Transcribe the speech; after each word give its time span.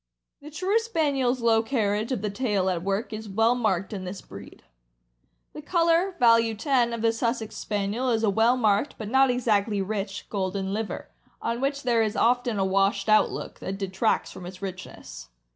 The 0.41 0.49
true 0.49 0.79
Spaniel's 0.79 1.41
low 1.41 1.61
carriage 1.61 2.11
of 2.11 2.23
the 2.23 2.31
tail 2.31 2.71
at 2.71 2.81
work 2.81 3.13
is 3.13 3.29
well 3.29 3.53
marked 3.53 3.93
in 3.93 4.03
this 4.03 4.19
breed. 4.19 4.63
The 5.53 5.61
color 5.61 6.15
(value 6.19 6.55
10) 6.55 6.91
of 6.91 7.03
the 7.03 7.13
Sussex 7.13 7.55
Spaniel 7.55 8.09
is 8.09 8.23
a 8.23 8.29
well 8.31 8.57
marked, 8.57 8.95
but 8.97 9.09
not 9.09 9.29
exactly 9.29 9.79
rich, 9.79 10.25
golden 10.31 10.73
liver, 10.73 11.11
on 11.39 11.61
which 11.61 11.83
there 11.83 12.01
is 12.01 12.15
often 12.15 12.57
a 12.57 12.65
washed 12.65 13.09
out 13.09 13.29
look 13.29 13.59
that 13.59 13.77
detracts 13.77 14.31
from 14.31 14.47
its 14.47 14.59
richness. 14.59 15.29